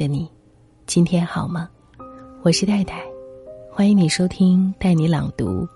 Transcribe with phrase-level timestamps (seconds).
[0.00, 0.26] 的你，
[0.86, 1.68] 今天好吗？
[2.40, 3.04] 我是戴戴，
[3.70, 5.68] 欢迎你收听带你朗读。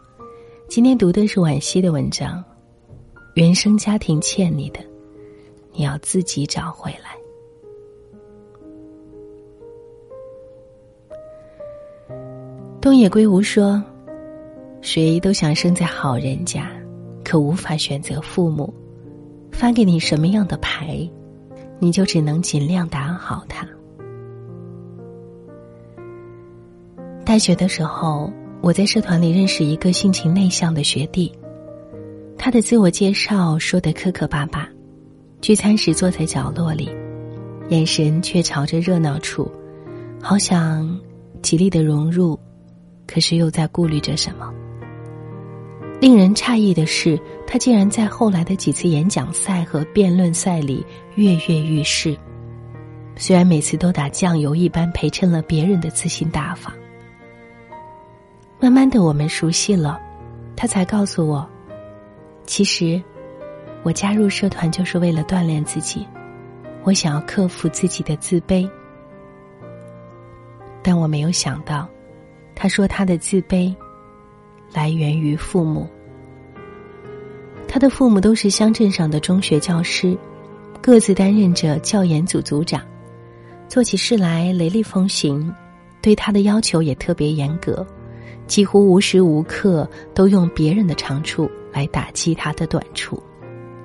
[0.66, 2.42] 今天读的是惋惜的文章，
[3.34, 4.80] 《原生家庭欠你的，
[5.74, 7.10] 你要自己找回来》。
[12.80, 13.84] 东野圭吾说
[14.80, 16.70] ：“谁都想生在好人家，
[17.22, 18.72] 可无法选择父母
[19.52, 21.06] 发给你什么样的牌。”
[21.78, 23.68] 你就只能尽量打好它。
[27.24, 31.32] 大学的时候，我在社团里认识一个性情内向的学弟，
[32.36, 34.68] 他的自我介绍说的磕磕巴巴，
[35.40, 36.90] 聚餐时坐在角落里，
[37.70, 39.50] 眼神却朝着热闹处，
[40.20, 41.00] 好想
[41.40, 42.38] 极力的融入，
[43.06, 44.52] 可是又在顾虑着什么。
[46.00, 52.14] 令人诧异的是，他竟然在后来的几次演讲赛和辩论赛里跃跃欲试。
[53.16, 56.70] 虽然每次都打酱油一般陪衬了别人的自信大方。
[58.64, 60.00] 慢慢的，我们熟悉了，
[60.56, 61.46] 他才告诉我，
[62.46, 62.98] 其实
[63.82, 66.06] 我加入社团就是为了锻炼自己，
[66.82, 68.66] 我想要克服自己的自卑。
[70.82, 71.86] 但我没有想到，
[72.54, 73.74] 他说他的自卑。
[74.72, 75.86] 来源于父母。
[77.68, 80.16] 他的父母都是乡镇上的中学教师，
[80.80, 82.80] 各自担任着教研组组长，
[83.68, 85.54] 做起事来雷厉风行，
[86.00, 87.86] 对他的要求也特别严格，
[88.46, 93.22] 几乎无时无刻都用别人的长处来打击他的短处，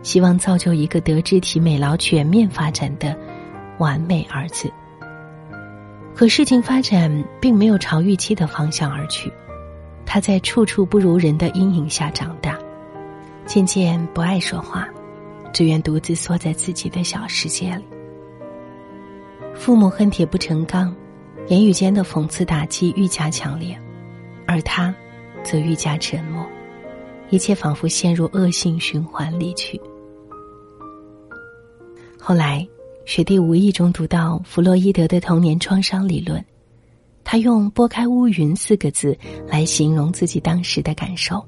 [0.03, 3.17] 希望造就一个德智体美劳全面发展的
[3.77, 4.71] 完美儿子。
[6.13, 9.31] 可事情发展并没有朝预期的方向而去。
[10.05, 12.57] 他在处处不如人的阴影下长大，
[13.45, 14.89] 渐渐不爱说话，
[15.53, 17.85] 只愿独自缩在自己的小世界里。
[19.53, 20.93] 父母恨铁不成钢，
[21.47, 23.79] 言语间的讽刺打击愈加强烈，
[24.49, 24.91] 而他
[25.43, 26.43] 则愈加沉默，
[27.29, 29.79] 一切仿佛陷入恶性循环里去。
[32.19, 32.67] 后来，
[33.05, 36.43] 雪弟无意中读到弗洛伊德的童年创伤理论。
[37.23, 39.15] 他用“拨开乌云”四个字
[39.47, 41.45] 来形容自己当时的感受。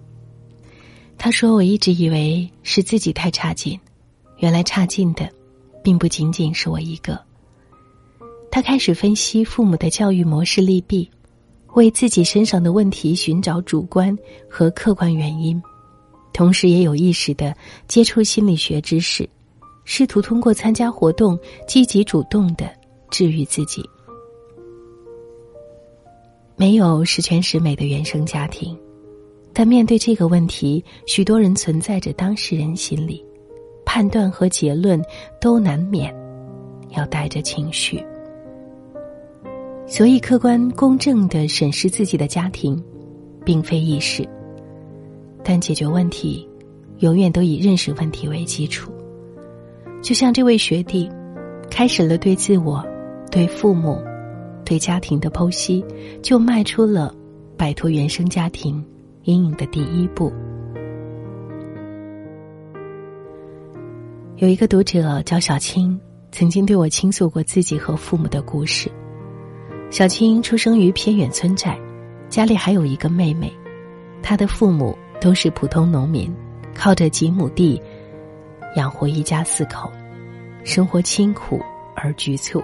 [1.17, 3.79] 他说：“我一直以为是自己太差劲，
[4.38, 5.28] 原来差劲的，
[5.84, 7.19] 并不仅仅是我一个。”
[8.51, 11.09] 他开始分析父母的教育模式利弊，
[11.74, 14.18] 为自己身上的问题寻找主观
[14.50, 15.62] 和客观原因，
[16.34, 17.56] 同时也有意识的
[17.88, 19.28] 接触心理学知识，
[19.86, 22.70] 试图通过参加活动积极主动的
[23.09, 23.84] 治愈自己。
[26.56, 28.78] 没有十全十美的原生家庭，
[29.53, 33.26] 但面对这个问题，许多人存在着当事人心理，
[33.86, 35.02] 判断和结论
[35.40, 36.14] 都难免
[36.96, 38.06] 要带着情绪。
[39.91, 42.81] 所以，客观公正的审视自己的家庭，
[43.44, 44.25] 并非易事。
[45.44, 46.47] 但解决问题，
[47.00, 48.90] 永远都以认识问题为基础。
[50.02, 51.12] 就像这位学弟，
[51.69, 52.81] 开始了对自我、
[53.29, 54.02] 对父母。
[54.63, 55.84] 对家庭的剖析，
[56.22, 57.13] 就迈出了
[57.58, 58.81] 摆脱原生家庭
[59.23, 60.31] 阴影的第一步。
[64.38, 66.00] 有一个读者叫小青，
[66.31, 68.90] 曾经对我倾诉过自己和父母的故事。
[69.91, 71.78] 小青出生于偏远村寨，
[72.29, 73.52] 家里还有一个妹妹，
[74.24, 76.34] 她的父母都是普通农民，
[76.74, 77.79] 靠着几亩地
[78.78, 79.91] 养活一家四口，
[80.63, 81.62] 生活清苦
[81.94, 82.63] 而局促。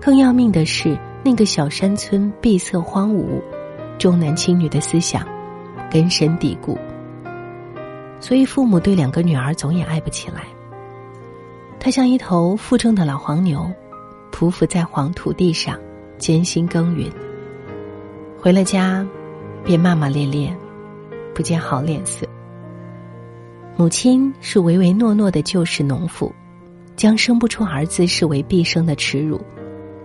[0.00, 3.42] 更要命的是，那个小山村闭塞荒芜，
[3.98, 5.26] 重男轻女的思想
[5.90, 6.78] 根深蒂固，
[8.20, 10.44] 所以父母对两个女儿总也爱不起来。
[11.80, 13.68] 他像一头负重的老黄牛，
[14.30, 15.76] 匍匐在黄土地上，
[16.18, 17.10] 艰辛耕耘。
[18.38, 19.06] 回了家，
[19.64, 20.54] 便骂骂咧咧，
[21.34, 22.26] 不见好脸色。
[23.76, 26.32] 母亲是唯唯诺诺的旧式农妇，
[26.96, 29.40] 将生不出儿子视为毕生的耻辱。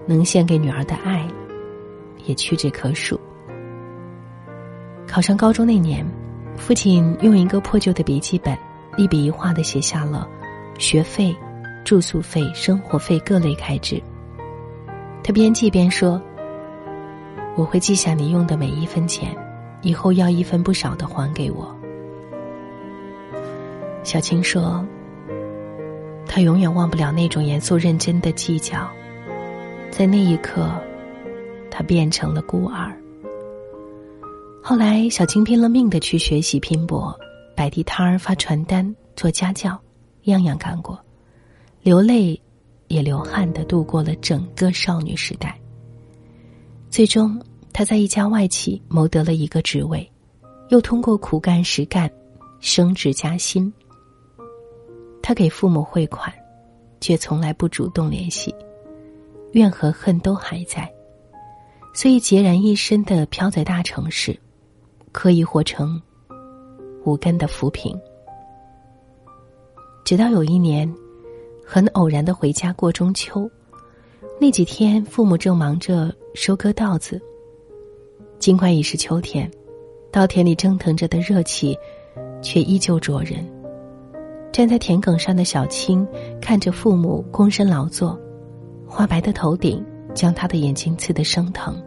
[0.08, 1.24] 能献给女儿的爱，
[2.26, 3.20] 也屈指可数。
[5.06, 6.04] 考上高中那年，
[6.58, 8.58] 父亲用一个破旧的笔记本，
[8.98, 10.28] 一笔一画的写下了
[10.80, 11.36] 学费、
[11.86, 14.02] 住宿费、生活费各类开支。
[15.24, 16.22] 他边记边说
[17.56, 19.36] ：“我会记下你用的每一分钱，
[19.82, 21.76] 以后要一分不少的还给我。”
[24.04, 24.86] 小青说
[26.26, 28.90] ：“他永远忘不了那种严肃认真的计较。”
[29.92, 30.72] 在那一刻，
[31.70, 32.96] 他变成了孤儿。
[34.64, 37.14] 后来，小青拼了命的去学习拼搏，
[37.56, 39.78] 摆地摊儿、发传单、做家教，
[40.24, 40.98] 样样干过。
[41.82, 42.40] 流泪，
[42.90, 45.58] 也流汗的度过了整个少女时代。
[46.90, 47.42] 最终，
[47.72, 50.12] 她在一家外企谋得了一个职位，
[50.70, 52.12] 又通过苦干实干，
[52.60, 53.72] 升职加薪。
[55.22, 56.34] 她给父母汇款，
[57.00, 58.54] 却从来不主动联系，
[59.52, 60.92] 怨和恨都还在，
[61.94, 64.38] 所以孑然一身的飘在大城市，
[65.12, 66.02] 可以活成
[67.06, 67.96] 无根的浮萍。
[70.04, 70.92] 直到有一年，
[71.72, 73.48] 很偶然的回家过中秋，
[74.42, 77.22] 那几天父母正忙着收割稻子。
[78.40, 79.48] 尽管已是秋天，
[80.12, 81.78] 稻田里蒸腾着的热气，
[82.42, 83.48] 却依旧灼人。
[84.52, 86.08] 站在田埂上的小青
[86.42, 88.20] 看着父母躬身劳作，
[88.88, 89.86] 花白的头顶
[90.16, 91.80] 将他的眼睛刺得生疼。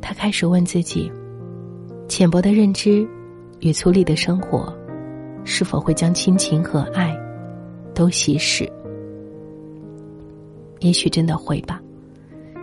[0.00, 1.10] 他开始问自己：
[2.06, 3.04] 浅薄的认知
[3.58, 4.72] 与粗粝的生活。
[5.42, 7.14] 是否会将亲情和爱
[7.94, 8.70] 都稀释？
[10.80, 11.80] 也许真的会吧。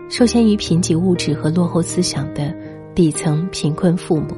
[0.09, 2.53] 受限于贫瘠物质和落后思想的
[2.93, 4.35] 底层贫困父母，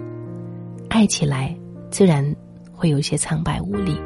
[0.87, 1.53] 爱起来
[1.89, 2.23] 自然
[2.71, 3.99] 会有些苍白无力。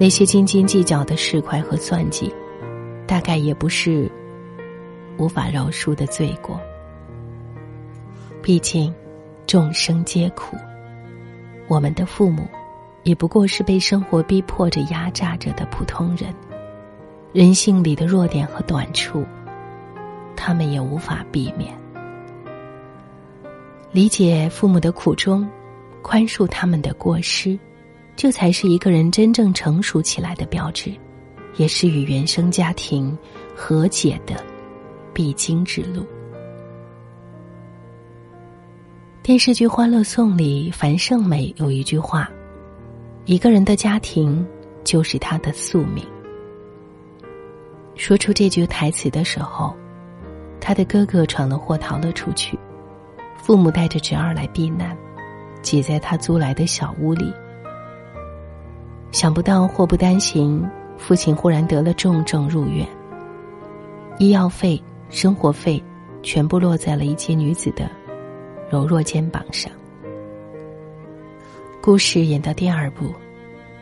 [0.00, 2.32] 那些斤斤计较的市侩和算计，
[3.06, 4.10] 大概也不是
[5.18, 6.58] 无法饶恕的罪过。
[8.42, 8.92] 毕竟，
[9.46, 10.56] 众生皆苦，
[11.68, 12.48] 我们的父母。
[13.04, 16.34] 也不过是被生活逼迫着、压榨着的普通人，
[17.32, 19.24] 人性里的弱点和短处，
[20.34, 21.78] 他们也无法避免。
[23.92, 25.46] 理解父母的苦衷，
[26.00, 27.58] 宽恕他们的过失，
[28.16, 30.90] 这才是一个人真正成熟起来的标志，
[31.56, 33.16] 也是与原生家庭
[33.54, 34.42] 和解的
[35.12, 36.06] 必经之路。
[39.22, 42.30] 电视剧《欢乐颂》里，樊胜美有一句话。
[43.26, 44.46] 一个人的家庭
[44.84, 46.04] 就是他的宿命。
[47.94, 49.74] 说出这句台词的时候，
[50.60, 52.58] 他的哥哥闯了祸逃了出去，
[53.38, 54.94] 父母带着侄儿来避难，
[55.62, 57.32] 挤在他租来的小屋里。
[59.10, 60.68] 想不到祸不单行，
[60.98, 62.86] 父亲忽然得了重症入院，
[64.18, 65.82] 医药费、生活费
[66.22, 67.88] 全部落在了一介女子的
[68.70, 69.72] 柔弱肩膀上。
[71.84, 73.12] 故事演到第二部，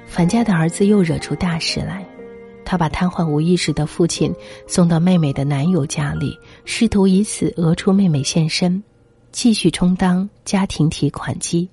[0.07, 2.05] 樊家的儿子又惹出大事来。
[2.65, 4.35] 他把瘫痪无意识的父亲
[4.67, 8.83] 送到妹妹的男友家里，试图以此讹出妹妹现身，
[9.31, 11.69] 继续充当家庭提款机。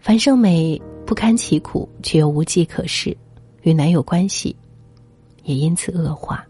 [0.00, 3.14] 樊胜美不堪其苦，却又无计可施，
[3.64, 4.56] 与男友关系
[5.42, 6.42] 也因此恶化。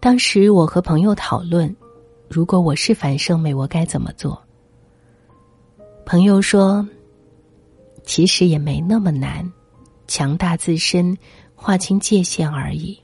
[0.00, 1.72] 当时我和朋友讨论，
[2.28, 4.42] 如果我是樊胜美，我该怎么做？
[6.04, 6.86] 朋友说
[8.04, 9.50] ：“其实也没那么难，
[10.06, 11.16] 强大自身，
[11.54, 12.98] 划清界限而已。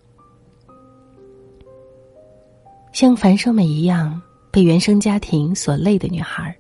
[2.93, 6.55] 像樊胜美一样被原生家庭所累的女孩，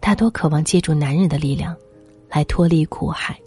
[0.00, 1.74] 大多渴望借助男人的力量
[2.28, 3.38] 来脱离苦海。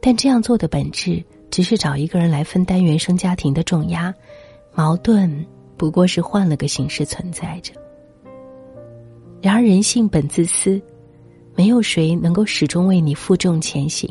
[0.00, 4.12] 但这样做的本质，只是找一个人来分担原生家庭的重压，
[4.74, 5.46] 矛盾
[5.76, 7.72] 不过是换了个形式存在着。
[9.40, 10.82] 然而，人性本自私。”
[11.54, 14.08] 没有谁能够始终为你负重前行。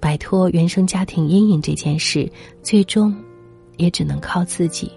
[0.00, 2.30] 摆脱原生家庭阴影这件事，
[2.62, 3.14] 最终
[3.76, 4.90] 也只能靠自己。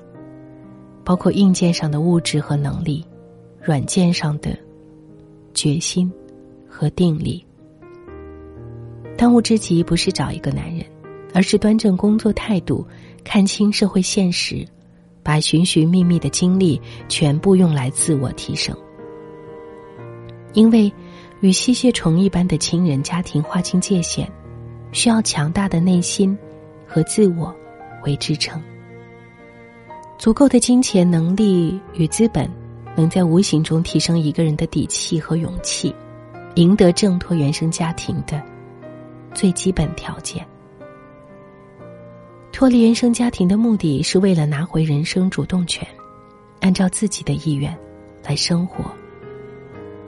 [1.04, 3.04] 包括硬件上的物质和能力，
[3.60, 4.56] 软件上的
[5.54, 6.12] 决心
[6.70, 7.44] 和定力。
[9.18, 10.86] 当务之急不是找一个男人，
[11.34, 12.86] 而是端正工作态度，
[13.24, 14.64] 看清社会现实，
[15.24, 16.80] 把寻寻觅觅的精力
[17.10, 18.78] 全部用来自我提升。
[20.54, 20.92] 因为，
[21.40, 24.30] 与吸血虫一般的亲人家庭划清界限，
[24.92, 26.38] 需要强大的内心
[26.86, 27.56] 和自我
[28.04, 28.62] 为支撑。
[30.18, 32.50] 足够的金钱能力与资本，
[32.96, 35.96] 能在无形中提升一个人的底气和勇气，
[36.56, 38.42] 赢得挣脱原生家庭的
[39.34, 40.46] 最基本条件。
[42.52, 45.88] 脱离原生家庭的目的是为了拿回人生主动权，
[46.60, 47.76] 按照自己的意愿
[48.24, 48.84] 来生活。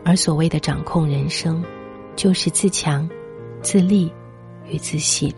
[0.05, 1.63] 而所谓的掌控人生，
[2.15, 3.09] 就是自强、
[3.61, 4.11] 自立
[4.67, 5.33] 与自信。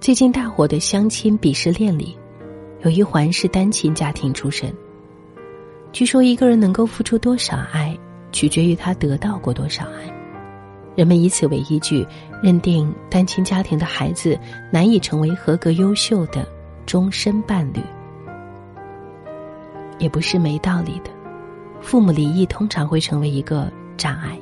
[0.00, 2.16] 最近大火的相亲鄙视链里，
[2.82, 4.72] 有一环是单亲家庭出身。
[5.92, 7.96] 据说一个人能够付出多少爱，
[8.32, 10.14] 取决于他得到过多少爱。
[10.96, 12.06] 人们以此为依据，
[12.42, 14.38] 认定单亲家庭的孩子
[14.72, 16.46] 难以成为合格优秀的
[16.86, 17.80] 终身伴侣。
[19.98, 21.10] 也不是没道理的，
[21.80, 24.38] 父母离异通常会成为一个障碍，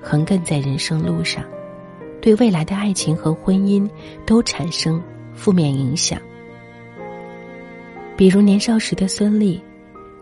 [0.00, 1.44] 横亘在人生路上。
[2.20, 3.88] 对未来的爱情和婚姻
[4.26, 6.20] 都产生负面影响。
[8.14, 9.58] 比如年少时的孙俪，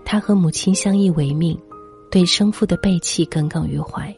[0.04, 1.60] 她和母亲相依为命，
[2.08, 4.14] 对生父的背弃耿耿于怀。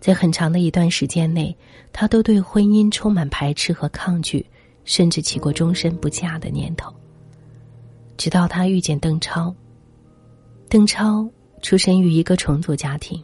[0.00, 1.56] 在很长的一段时间内，
[1.92, 4.44] 她都对婚姻充满排斥和抗拒，
[4.84, 6.92] 甚至起过终身不嫁的念头。
[8.16, 9.54] 直到他遇见邓超。
[10.68, 11.28] 邓超
[11.62, 13.22] 出身于一个重组家庭，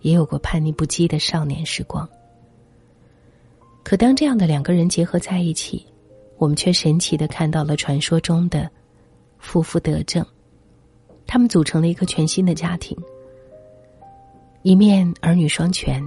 [0.00, 2.08] 也有过叛逆不羁的少年时光。
[3.82, 5.86] 可当这样的两个人结合在一起，
[6.36, 8.70] 我们却神奇的看到了传说中的
[9.38, 10.24] 夫妇得正。
[11.26, 12.96] 他们组成了一个全新的家庭，
[14.62, 16.02] 一面儿女双全，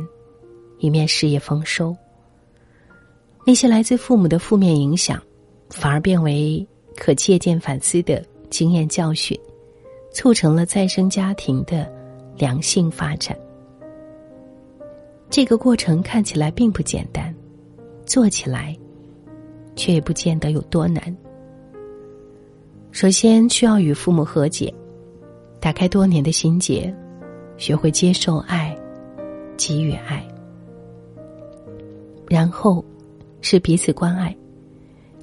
[0.80, 1.96] 一面事业丰收。
[3.46, 5.22] 那些来自父母的负面影响，
[5.70, 9.40] 反而变为可借鉴反思的经验教训。
[10.14, 11.90] 促成了再生家庭的
[12.36, 13.34] 良性发展。
[15.30, 17.34] 这个过程看起来并不简单，
[18.06, 18.78] 做起来
[19.74, 21.02] 却也不见得有多难。
[22.92, 24.74] 首先需要与父母和解，
[25.62, 26.94] 打开多年的心结，
[27.56, 28.78] 学会接受爱，
[29.56, 30.28] 给予爱。
[32.28, 32.84] 然后
[33.40, 34.36] 是彼此关爱，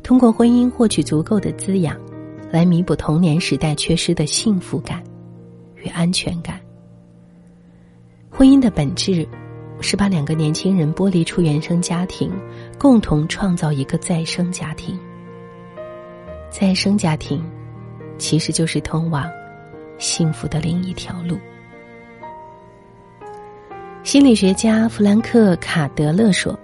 [0.02, 1.98] 通过婚姻获取足够的滋养。
[2.50, 5.04] 来弥补童年时代缺失的幸福感
[5.76, 6.58] 与安全感。
[8.30, 9.28] 婚姻的本质
[9.82, 12.32] 是把两个年轻人剥离出原生家庭，
[12.78, 14.98] 共同创造一个再生家庭。
[16.48, 17.44] 再生家庭
[18.16, 19.30] 其实就是通往
[19.98, 21.36] 幸福的另一条路。
[24.04, 26.58] 心理学家弗兰克·卡德勒说：“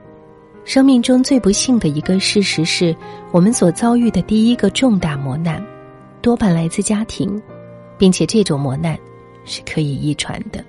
[0.64, 2.96] 生命中最不幸的一个事实是
[3.30, 5.64] 我们所遭遇的第一个重大磨难。”
[6.22, 7.40] 多半来自家庭，
[7.98, 8.98] 并且这种磨难
[9.44, 10.64] 是可以遗传的。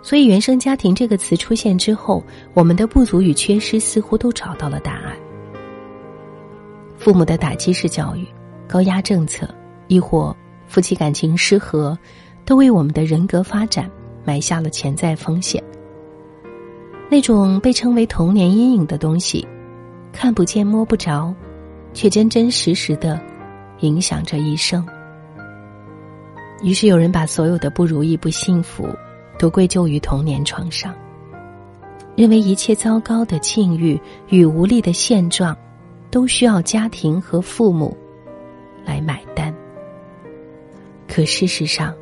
[0.00, 2.22] 所以，原生家庭这个词出现之后，
[2.54, 5.16] 我们的不足与缺失似乎都找到了答案。
[6.96, 8.24] 父母的打击式教育、
[8.68, 9.52] 高压政策，
[9.88, 10.34] 亦或
[10.68, 11.98] 夫妻感情失和，
[12.44, 13.90] 都为我们的人格发展
[14.24, 15.60] 埋下了潜在风险。
[17.10, 19.46] 那种被称为童年阴影的东西，
[20.12, 21.34] 看不见摸不着，
[21.92, 23.20] 却真真实实的。
[23.80, 24.84] 影响着一生。
[26.64, 28.88] 于是有人把所有的不如意、不幸福，
[29.38, 30.92] 都归咎于童年创伤，
[32.16, 33.96] 认为一切糟糕的境遇
[34.30, 35.56] 与无力的现状，
[36.10, 37.96] 都需要家庭和父母
[38.84, 39.54] 来买单。
[41.06, 41.94] 可事实上，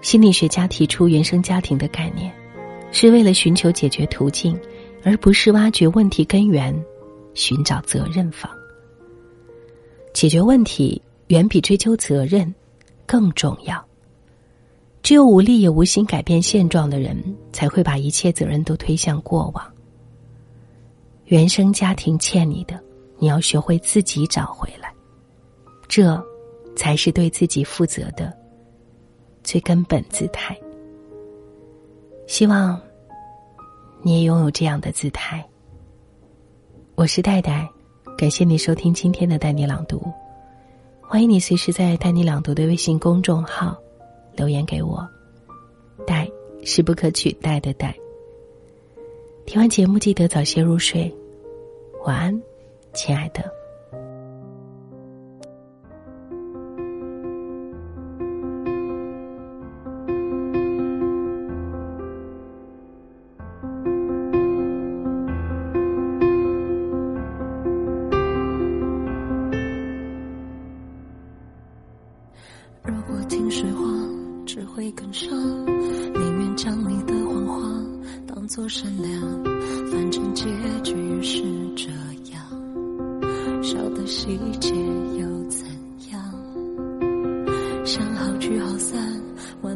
[0.00, 2.32] 心理学家提出原生家庭的概念，
[2.92, 4.56] 是为了寻求解决途径，
[5.02, 6.72] 而不是挖掘问题根源，
[7.34, 8.48] 寻找责任方。
[10.12, 12.54] 解决问题远比追究责任
[13.06, 13.84] 更重要。
[15.02, 17.20] 只有无力也无心改变现状的人，
[17.50, 19.64] 才会把一切责任都推向过往。
[21.24, 22.78] 原生家庭欠你的，
[23.18, 24.94] 你要学会自己找回来，
[25.88, 26.22] 这
[26.76, 28.32] 才是对自己负责的
[29.42, 30.56] 最根本姿态。
[32.32, 32.80] 希望
[34.00, 35.46] 你也拥有这样的姿态。
[36.94, 37.68] 我是戴戴。
[38.16, 40.02] 感谢你收听今天的带你朗读，
[41.02, 43.76] 欢迎你随时在带你朗读的微信公众号
[44.34, 45.06] 留言给我。
[46.06, 46.26] 戴
[46.64, 47.94] 是不可取代的戴。
[49.44, 51.14] 听完节目记得早些入睡，
[52.06, 52.42] 晚安，
[52.94, 53.44] 亲爱的。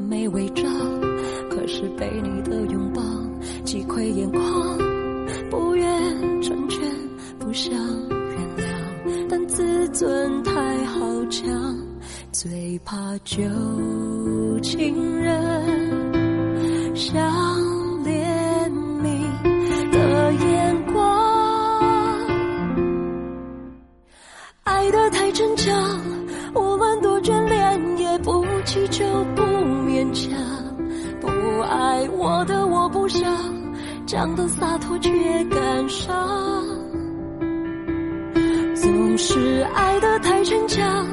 [0.09, 0.73] 没伪装，
[1.51, 3.03] 可是被你的拥抱
[3.65, 4.79] 击溃眼眶，
[5.51, 6.81] 不愿成全，
[7.39, 11.77] 不想原谅，但自尊太好强，
[12.33, 13.43] 最怕旧
[14.63, 17.77] 情人想。
[18.07, 18.73] 念
[19.03, 19.27] 你
[19.91, 21.03] 的眼光，
[24.63, 25.73] 爱得太真假
[33.07, 33.25] 不想
[34.05, 35.13] 讲的洒脱，却
[35.45, 36.13] 感伤。
[38.75, 41.07] 总是爱的太逞强，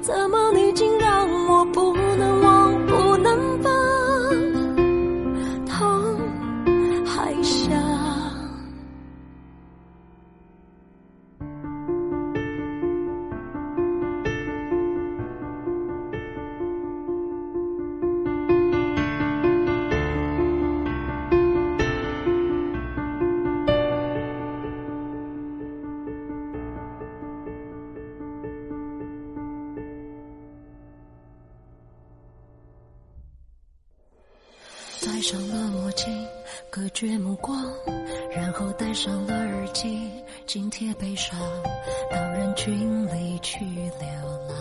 [0.00, 0.65] 怎么你
[35.26, 36.06] 上了墨镜，
[36.70, 37.60] 隔绝目光，
[38.32, 40.08] 然后戴上了耳机，
[40.46, 41.36] 紧贴悲伤，
[42.12, 44.06] 到人群里去流
[44.48, 44.56] 浪，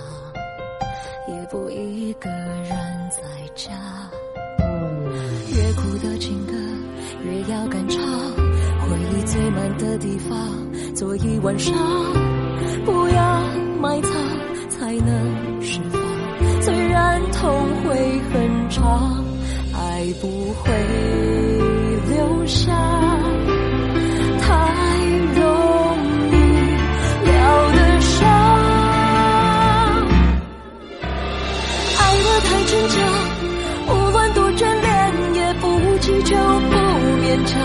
[1.27, 2.72] 也不一个人
[3.12, 3.22] 在
[3.53, 4.10] 家。
[5.55, 6.53] 越苦的情歌，
[7.24, 10.36] 越要敢唱，回忆最满的地方，
[10.95, 11.75] 坐一晚上，
[12.84, 13.39] 不要
[13.79, 14.12] 埋藏，
[20.64, 20.72] 会
[22.10, 22.72] 留下
[24.40, 24.48] 太
[25.36, 25.44] 容
[26.32, 26.34] 易
[27.26, 27.32] 了
[27.72, 28.16] 的伤。
[31.98, 32.96] 爱的太真假
[33.88, 34.90] 无论多眷恋
[35.36, 35.64] 也不
[36.00, 36.76] 祈求不
[37.22, 37.60] 勉强。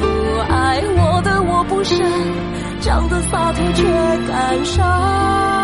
[0.00, 0.04] 不
[0.52, 1.98] 爱我的我不想
[2.80, 3.82] 长得洒脱却
[4.28, 5.55] 感伤。